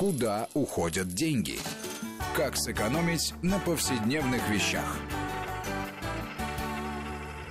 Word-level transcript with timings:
Куда 0.00 0.48
уходят 0.54 1.08
деньги? 1.08 1.58
Как 2.34 2.56
сэкономить 2.56 3.34
на 3.42 3.58
повседневных 3.58 4.48
вещах? 4.48 4.98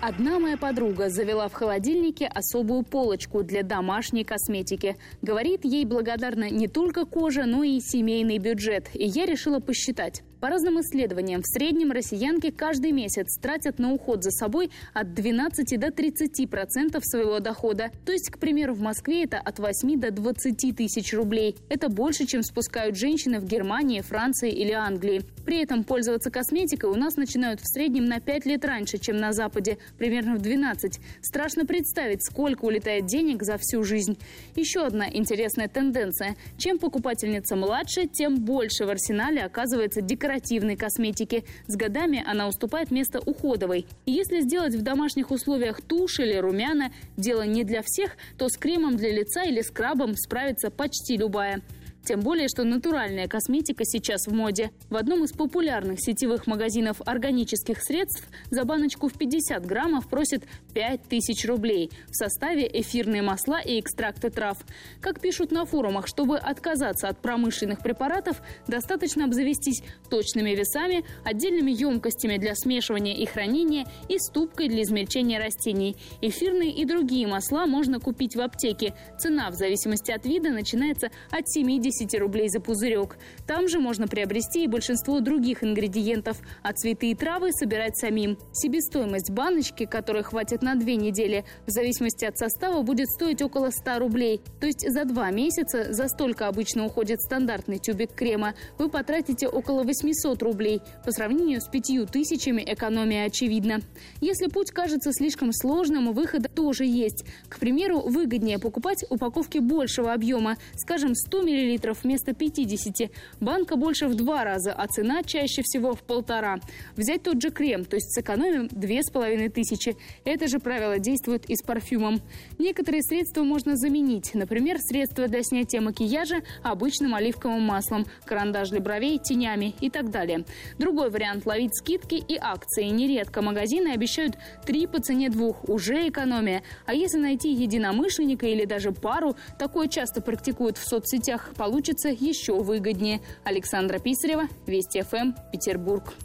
Одна 0.01 0.39
моя 0.39 0.57
подруга 0.57 1.11
завела 1.11 1.47
в 1.47 1.53
холодильнике 1.53 2.25
особую 2.25 2.81
полочку 2.81 3.43
для 3.43 3.61
домашней 3.61 4.23
косметики. 4.23 4.95
Говорит, 5.21 5.63
ей 5.63 5.85
благодарна 5.85 6.49
не 6.49 6.67
только 6.67 7.05
кожа, 7.05 7.45
но 7.45 7.61
и 7.61 7.79
семейный 7.79 8.39
бюджет. 8.39 8.89
И 8.95 9.05
я 9.05 9.27
решила 9.27 9.59
посчитать. 9.59 10.23
По 10.39 10.47
разным 10.47 10.79
исследованиям, 10.79 11.41
в 11.41 11.47
среднем 11.47 11.91
россиянки 11.91 12.49
каждый 12.49 12.93
месяц 12.93 13.37
тратят 13.41 13.77
на 13.77 13.91
уход 13.91 14.23
за 14.23 14.31
собой 14.31 14.71
от 14.93 15.13
12 15.13 15.77
до 15.77 15.91
30 15.91 16.49
процентов 16.49 17.03
своего 17.05 17.39
дохода. 17.39 17.91
То 18.05 18.13
есть, 18.13 18.29
к 18.29 18.39
примеру, 18.39 18.73
в 18.73 18.79
Москве 18.79 19.25
это 19.25 19.37
от 19.37 19.59
8 19.59 19.99
до 19.99 20.11
20 20.11 20.77
тысяч 20.77 21.13
рублей. 21.13 21.57
Это 21.67 21.89
больше, 21.89 22.25
чем 22.25 22.43
спускают 22.43 22.95
женщины 22.95 23.41
в 23.41 23.45
Германии, 23.45 23.99
Франции 23.99 24.49
или 24.49 24.71
Англии. 24.71 25.23
При 25.45 25.61
этом 25.61 25.83
пользоваться 25.83 26.31
косметикой 26.31 26.89
у 26.89 26.95
нас 26.95 27.17
начинают 27.17 27.59
в 27.59 27.67
среднем 27.67 28.05
на 28.05 28.21
5 28.21 28.45
лет 28.45 28.63
раньше, 28.63 28.97
чем 28.97 29.17
на 29.17 29.33
Западе, 29.33 29.77
примерно 29.97 30.35
в 30.35 30.41
12. 30.41 31.01
Страшно 31.21 31.65
представить, 31.65 32.23
сколько 32.23 32.63
улетает 32.63 33.07
денег 33.07 33.43
за 33.43 33.57
всю 33.57 33.83
жизнь. 33.83 34.17
Еще 34.55 34.85
одна 34.85 35.09
интересная 35.11 35.67
тенденция. 35.67 36.37
Чем 36.57 36.79
покупательница 36.79 37.57
младше, 37.57 38.07
тем 38.07 38.37
больше 38.37 38.85
в 38.85 38.89
арсенале 38.89 39.43
оказывается 39.43 39.99
декоративных 39.99 40.28
декоративной 40.29 40.75
косметики. 40.75 41.43
С 41.67 41.75
годами 41.75 42.23
она 42.25 42.47
уступает 42.47 42.91
место 42.91 43.19
уходовой. 43.25 43.87
И 44.05 44.11
если 44.11 44.41
сделать 44.41 44.75
в 44.75 44.81
домашних 44.81 45.31
условиях 45.31 45.81
тушь 45.81 46.19
или 46.19 46.35
румяна 46.35 46.91
дело 47.17 47.43
не 47.43 47.63
для 47.63 47.81
всех, 47.83 48.15
то 48.37 48.47
с 48.47 48.57
кремом 48.57 48.95
для 48.95 49.11
лица 49.11 49.43
или 49.43 49.61
скрабом 49.61 50.15
справится 50.15 50.69
почти 50.69 51.17
любая. 51.17 51.61
Тем 52.05 52.21
более, 52.21 52.47
что 52.47 52.63
натуральная 52.63 53.27
косметика 53.27 53.83
сейчас 53.85 54.25
в 54.25 54.33
моде. 54.33 54.71
В 54.89 54.95
одном 54.95 55.23
из 55.25 55.31
популярных 55.31 55.99
сетевых 56.01 56.47
магазинов 56.47 57.01
органических 57.05 57.83
средств 57.83 58.27
за 58.49 58.63
баночку 58.63 59.09
в 59.09 59.13
50 59.13 59.65
граммов 59.65 60.09
просят 60.09 60.43
5000 60.73 61.45
рублей. 61.45 61.91
В 62.07 62.15
составе 62.15 62.69
эфирные 62.71 63.21
масла 63.21 63.59
и 63.59 63.79
экстракты 63.79 64.29
трав. 64.29 64.57
Как 65.01 65.19
пишут 65.19 65.51
на 65.51 65.65
форумах, 65.65 66.07
чтобы 66.07 66.37
отказаться 66.37 67.09
от 67.09 67.21
промышленных 67.21 67.81
препаратов, 67.81 68.41
достаточно 68.67 69.25
обзавестись 69.25 69.83
точными 70.09 70.51
весами, 70.51 71.05
отдельными 71.23 71.71
емкостями 71.71 72.37
для 72.37 72.55
смешивания 72.55 73.15
и 73.15 73.25
хранения 73.25 73.85
и 74.07 74.17
ступкой 74.17 74.69
для 74.69 74.83
измельчения 74.83 75.37
растений. 75.37 75.95
Эфирные 76.21 76.71
и 76.71 76.85
другие 76.85 77.27
масла 77.27 77.65
можно 77.67 77.99
купить 77.99 78.35
в 78.35 78.41
аптеке. 78.41 78.95
Цена 79.19 79.51
в 79.51 79.55
зависимости 79.55 80.11
от 80.11 80.25
вида 80.25 80.49
начинается 80.49 81.11
от 81.29 81.47
70 81.47 81.88
50 81.89 82.19
рублей 82.19 82.49
за 82.49 82.59
пузырек. 82.59 83.17
Там 83.47 83.67
же 83.67 83.79
можно 83.79 84.07
приобрести 84.07 84.63
и 84.63 84.67
большинство 84.67 85.19
других 85.19 85.63
ингредиентов, 85.63 86.37
а 86.61 86.73
цветы 86.73 87.11
и 87.11 87.15
травы 87.15 87.51
собирать 87.51 87.97
самим. 87.97 88.37
Себестоимость 88.53 89.31
баночки, 89.31 89.85
которой 89.85 90.23
хватит 90.23 90.61
на 90.61 90.75
две 90.75 90.95
недели, 90.95 91.45
в 91.65 91.71
зависимости 91.71 92.25
от 92.25 92.37
состава, 92.37 92.81
будет 92.83 93.09
стоить 93.09 93.41
около 93.41 93.71
100 93.71 93.99
рублей. 93.99 94.41
То 94.59 94.67
есть 94.67 94.87
за 94.87 95.05
два 95.05 95.31
месяца, 95.31 95.91
за 95.91 96.07
столько 96.07 96.47
обычно 96.47 96.85
уходит 96.85 97.21
стандартный 97.21 97.79
тюбик 97.79 98.13
крема, 98.13 98.53
вы 98.77 98.89
потратите 98.89 99.47
около 99.47 99.83
800 99.83 100.41
рублей. 100.43 100.81
По 101.05 101.11
сравнению 101.11 101.61
с 101.61 101.67
5000 101.67 102.49
экономия 102.71 103.25
очевидна. 103.25 103.79
Если 104.21 104.47
путь 104.47 104.71
кажется 104.71 105.11
слишком 105.11 105.51
сложным, 105.53 106.13
выход 106.13 106.51
тоже 106.53 106.85
есть. 106.85 107.25
К 107.47 107.59
примеру, 107.59 108.01
выгоднее 108.01 108.59
покупать 108.59 109.03
упаковки 109.09 109.57
большего 109.57 110.13
объема, 110.13 110.57
скажем, 110.75 111.15
100 111.15 111.41
мл 111.41 111.78
литров 111.79 112.03
вместо 112.03 112.33
50. 112.33 113.09
Банка 113.39 113.77
больше 113.77 114.07
в 114.07 114.15
два 114.15 114.43
раза, 114.43 114.73
а 114.73 114.87
цена 114.87 115.23
чаще 115.23 115.61
всего 115.63 115.93
в 115.93 116.03
полтора. 116.03 116.59
Взять 116.97 117.23
тот 117.23 117.41
же 117.41 117.51
крем, 117.51 117.85
то 117.85 117.95
есть 117.95 118.13
сэкономим 118.13 118.67
две 118.67 119.01
с 119.01 119.09
половиной 119.09 119.49
тысячи. 119.49 119.95
Это 120.25 120.47
же 120.47 120.59
правило 120.59 120.99
действует 120.99 121.49
и 121.49 121.55
с 121.55 121.61
парфюмом. 121.61 122.21
Некоторые 122.57 123.01
средства 123.01 123.43
можно 123.43 123.77
заменить. 123.77 124.33
Например, 124.33 124.77
средства 124.79 125.27
для 125.27 125.41
снятия 125.41 125.79
макияжа 125.79 126.41
обычным 126.63 127.15
оливковым 127.15 127.61
маслом, 127.61 128.05
карандаш 128.25 128.69
для 128.69 128.81
бровей 128.81 129.17
тенями 129.17 129.73
и 129.79 129.89
так 129.89 130.11
далее. 130.11 130.43
Другой 130.77 131.09
вариант– 131.09 131.45
ловить 131.45 131.77
скидки 131.77 132.15
и 132.15 132.37
акции. 132.39 132.85
Нередко 132.85 133.41
магазины 133.41 133.93
обещают 133.93 134.35
три 134.65 134.85
по 134.85 134.99
цене 134.99 135.29
двух. 135.29 135.67
Уже 135.69 136.09
экономия. 136.09 136.61
А 136.85 136.93
если 136.93 137.19
найти 137.19 137.53
единомышленника 137.53 138.47
или 138.47 138.65
даже 138.65 138.91
пару, 138.91 139.35
такое 139.57 139.87
часто 139.87 140.21
практикуют 140.21 140.77
в 140.77 140.85
соцсетях, 140.87 141.51
получится 141.69 142.09
еще 142.09 142.63
выгоднее. 142.63 143.21
Александра 143.43 143.99
Писарева, 143.99 144.47
Вести 144.65 145.03
ФМ, 145.03 145.33
Петербург. 145.51 146.15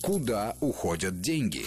Куда 0.00 0.56
уходят 0.60 1.20
деньги? 1.20 1.66